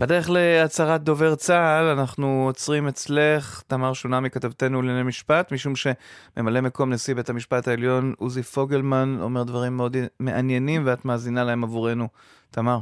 בדרך 0.00 0.30
להצהרת 0.30 1.02
דובר 1.02 1.34
צה"ל, 1.34 1.84
אנחנו 1.84 2.44
עוצרים 2.46 2.88
אצלך, 2.88 3.62
תמר 3.66 3.92
שונמי, 3.92 4.30
כתבתנו 4.30 4.82
לענייני 4.82 5.08
משפט, 5.08 5.52
משום 5.52 5.72
שממלא 5.76 6.60
מקום 6.60 6.92
נשיא 6.92 7.14
בית 7.14 7.30
המשפט 7.30 7.68
העליון 7.68 8.14
עוזי 8.18 8.42
פוגלמן 8.42 9.18
אומר 9.20 9.42
דברים 9.42 9.76
מאוד 9.76 9.96
מעניינים 10.20 10.82
ואת 10.86 11.04
מאזינה 11.04 11.44
להם 11.44 11.64
עבורנו. 11.64 12.08
תמר. 12.50 12.78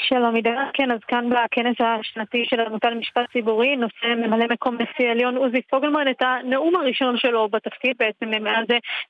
שלום 0.00 0.34
עידן, 0.34 0.64
כן, 0.72 0.90
אז 0.90 0.98
כאן 1.08 1.30
בכנס 1.30 1.76
השנתי 1.80 2.44
של 2.50 2.60
העמותה 2.60 2.90
למשפט 2.90 3.32
ציבורי 3.32 3.76
נושא 3.76 4.06
ממלא 4.06 4.46
מקום 4.50 4.74
נשיא 4.74 5.08
העליון 5.08 5.36
עוזי 5.36 5.62
פוגלמן 5.62 6.10
את 6.10 6.22
הנאום 6.22 6.76
הראשון 6.76 7.18
שלו 7.18 7.48
בתפקיד, 7.48 7.96
בעצם 7.98 8.44
מאז 8.44 8.66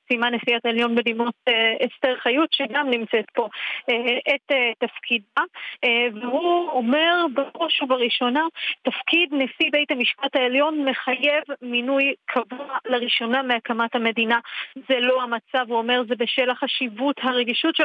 סיימה 0.07 0.29
נשיאת 0.29 0.65
העליון 0.65 0.95
בדימות 0.95 1.33
אה, 1.47 1.73
אסתר 1.85 2.15
חיות, 2.19 2.53
שגם 2.53 2.89
נמצאת 2.89 3.25
פה 3.33 3.47
אה, 3.89 4.35
את 4.35 4.51
אה, 4.51 4.71
תפקידה, 4.87 5.43
והוא 6.13 6.69
אומר 6.71 7.25
בראש 7.33 7.81
ובראשונה, 7.81 8.43
תפקיד 8.81 9.29
נשיא 9.31 9.69
בית 9.71 9.91
המשפט 9.91 10.35
העליון 10.35 10.85
מחייב 10.85 11.43
מינוי 11.61 12.13
קבוע 12.25 12.77
לראשונה 12.85 13.43
מהקמת 13.43 13.95
המדינה. 13.95 14.39
זה 14.75 14.99
לא 14.99 15.23
המצב, 15.23 15.65
הוא 15.67 15.77
אומר, 15.77 16.01
זה 16.07 16.15
בשל 16.17 16.49
החשיבות, 16.49 17.15
הרגישות. 17.23 17.75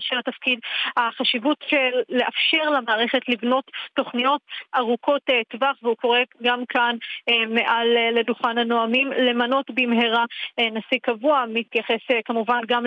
של 0.00 0.18
התפקיד, 0.18 0.58
החשיבות 0.96 1.64
של 1.68 2.00
לאפשר 2.08 2.45
לאפשר 2.54 2.70
למערכת 2.70 3.28
לבנות 3.28 3.70
תוכניות 3.94 4.40
ארוכות 4.76 5.22
אה, 5.30 5.40
טווח, 5.48 5.76
והוא 5.82 5.96
קורא 5.96 6.18
גם 6.42 6.64
כאן 6.68 6.96
אה, 7.28 7.46
מעל 7.46 7.96
אה, 7.96 8.10
לדוכן 8.10 8.58
הנואמים. 8.58 9.12
למנות 9.12 9.70
במהרה 9.70 10.24
נשיא 10.58 10.98
קבוע, 11.02 11.44
מתייחס 11.48 12.00
כמובן 12.24 12.60
גם 12.66 12.84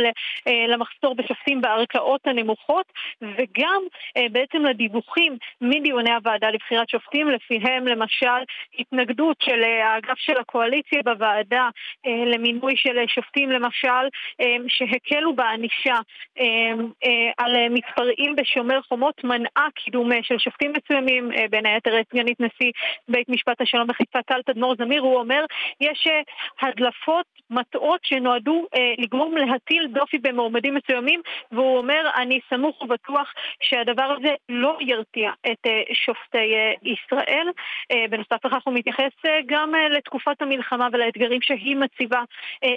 למחסור 0.68 1.16
בשופטים 1.16 1.62
בערכאות 1.62 2.28
הנמוכות, 2.28 2.86
וגם 3.22 3.82
בעצם 4.32 4.66
לדיווחים 4.66 5.38
מדיוני 5.62 6.14
הוועדה 6.14 6.50
לבחירת 6.50 6.90
שופטים, 6.90 7.30
לפיהם 7.30 7.88
למשל 7.88 8.40
התנגדות 8.80 9.38
של 9.42 9.64
האגף 9.64 10.18
של 10.18 10.38
הקואליציה 10.40 11.02
בוועדה 11.06 11.70
למינוי 12.06 12.74
של 12.78 12.98
שופטים 13.08 13.50
למשל, 13.52 14.06
שהקלו 14.68 15.36
בענישה 15.36 15.96
על 17.38 17.70
מתפרעים 17.70 18.36
בשומר 18.36 18.82
חומות, 18.82 19.24
מנעה 19.24 19.49
מנעה 19.58 19.70
קידום 19.76 20.12
אה, 20.12 20.18
של 20.24 20.38
שופטים 20.38 20.74
מסוימים, 20.78 21.32
אה, 21.32 21.46
בין 21.50 21.66
היתר 21.66 21.92
סגנית 22.12 22.40
נשיא 22.40 22.72
בית 23.08 23.30
משפט 23.30 23.62
השלום 23.62 23.88
בחיפה 23.88 24.22
טל 24.22 24.42
תדמור 24.42 24.76
זמיר, 24.76 25.02
הוא 25.02 25.20
אומר 25.20 25.46
יש 25.82 26.08
אה, 26.08 26.22
הדלפות 26.70 27.26
מטעות 27.50 28.00
שנועדו 28.04 28.66
לגרום 28.98 29.38
להטיל 29.38 29.88
דופי 29.88 30.18
במועמדים 30.18 30.76
מסוימים, 30.76 31.22
והוא 31.52 31.78
אומר 31.78 32.10
אני 32.16 32.40
סמוך 32.50 32.82
ובטוח 32.82 33.34
שהדבר 33.62 34.16
הזה 34.18 34.36
לא 34.50 34.78
ירתיע 34.82 35.32
את 35.52 35.68
שופטי 35.94 36.54
ישראל. 36.84 37.48
בנוסף 38.10 38.46
לכך 38.46 38.64
הוא 38.66 38.74
מתייחס 38.74 39.12
גם 39.46 39.74
לתקופת 39.92 40.42
המלחמה 40.42 40.88
ולאתגרים 40.94 41.42
שהיא 41.42 41.76
מציבה 41.76 42.22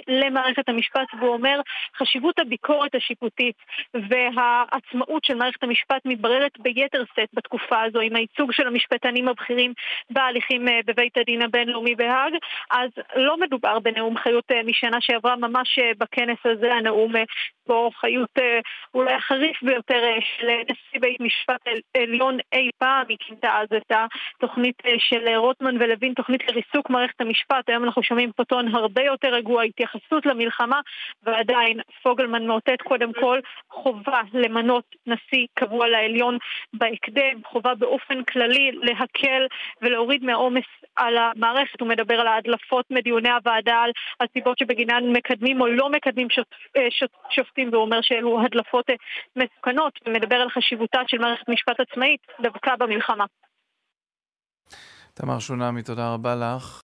למערכת 0.07 0.69
המשפט, 0.69 1.07
והוא 1.19 1.33
אומר 1.33 1.59
חשיבות 1.97 2.39
הביקורת 2.39 2.95
השיפוטית 2.95 3.55
והעצמאות 3.93 5.25
של 5.25 5.35
מערכת 5.35 5.63
המשפט 5.63 6.01
מתבררת 6.05 6.59
ביתר 6.63 7.03
שאת 7.15 7.29
בתקופה 7.33 7.81
הזו 7.81 7.99
עם 7.99 8.15
הייצוג 8.15 8.51
של 8.51 8.67
המשפטנים 8.67 9.27
הבכירים 9.27 9.73
בהליכים 10.09 10.67
אה, 10.67 10.79
בבית 10.85 11.17
הדין 11.17 11.41
הבינלאומי 11.41 11.95
בהאג, 11.95 12.33
אז 12.71 12.89
לא 13.15 13.37
מדובר 13.37 13.79
בנאום 13.79 14.17
חיות 14.17 14.51
אה, 14.51 14.63
משנה 14.63 14.97
שעברה 15.01 15.35
ממש 15.35 15.79
אה, 15.79 15.91
בכנס 15.97 16.37
הזה, 16.45 16.73
הנאום 16.73 17.13
בו 17.67 17.91
חיות 17.91 18.29
אולי 18.93 19.13
החריף 19.13 19.63
ביותר 19.63 20.01
של 20.19 20.47
נשיא 20.47 20.99
בית 20.99 21.19
משפט 21.19 21.61
עליון 21.97 22.37
אי 22.53 22.69
פעם, 22.77 23.05
היא 23.09 23.17
כינתה 23.19 23.59
אז 23.59 23.67
את 23.77 23.91
התוכנית 23.91 24.81
של 24.97 25.35
רוטמן 25.35 25.75
ולוין, 25.75 26.13
תוכנית 26.13 26.43
לריסוק 26.49 26.89
מערכת 26.89 27.21
המשפט, 27.21 27.69
היום 27.69 27.83
אנחנו 27.83 28.03
שומעים 28.03 28.31
פה 28.31 28.43
טון 28.43 28.75
הרבה 28.75 29.01
יותר 29.01 29.27
רגוע, 29.27 29.63
התייחסות 29.63 30.25
למלחמה, 30.25 30.79
ועדיין 31.23 31.79
פוגלמן 32.03 32.47
מאותת 32.47 32.81
קודם 32.81 33.13
כל 33.13 33.39
חובה 33.69 34.21
למנות 34.33 34.95
נשיא 35.07 35.47
קבוע 35.53 35.87
לעליון 35.87 36.37
בהקדם, 36.73 37.43
חובה 37.45 37.75
באופן 37.75 38.23
כללי 38.23 38.71
להקל 38.71 39.47
ולהוריד 39.81 40.23
מהעומס 40.23 40.63
על 40.95 41.17
המערכת. 41.17 41.81
הוא 41.81 41.89
מדבר 41.89 42.19
על 42.19 42.27
ההדלפות 42.27 42.85
מדיוני 42.91 43.29
הוועדה, 43.29 43.75
על 43.75 43.91
הסיבות 44.21 44.57
שבגינן 44.57 45.03
מקדמים 45.11 45.61
או 45.61 45.67
לא 45.67 45.89
מקדמים 45.89 46.27
אה, 46.77 46.87
שופטים, 47.53 47.69
והוא 47.71 47.83
אומר 47.83 47.99
שאלו 48.01 48.41
הדלפות 48.41 48.89
אה, 48.89 48.95
מסוכנות, 49.35 49.93
ומדבר 50.05 50.35
על 50.35 50.49
חשיבותה 50.49 50.99
של 51.07 51.17
מערכת 51.17 51.49
משפט 51.49 51.79
עצמאית 51.79 52.21
דווקא 52.41 52.75
במלחמה. 52.75 53.25
תמר 55.13 55.39
שונמי, 55.39 55.83
תודה 55.83 56.13
רבה 56.13 56.35
לך. 56.35 56.81